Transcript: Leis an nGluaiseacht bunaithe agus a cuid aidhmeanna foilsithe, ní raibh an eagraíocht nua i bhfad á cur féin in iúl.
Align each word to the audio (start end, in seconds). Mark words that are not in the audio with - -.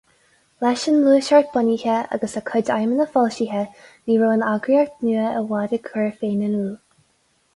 Leis 0.63 0.85
an 0.91 0.95
nGluaiseacht 1.01 1.51
bunaithe 1.57 1.97
agus 2.15 2.33
a 2.39 2.43
cuid 2.47 2.71
aidhmeanna 2.75 3.07
foilsithe, 3.17 3.61
ní 4.07 4.17
raibh 4.21 4.33
an 4.37 4.45
eagraíocht 4.53 5.05
nua 5.09 5.27
i 5.43 5.43
bhfad 5.51 5.77
á 5.79 5.81
cur 5.91 6.09
féin 6.23 6.43
in 6.49 6.57
iúl. 6.63 6.73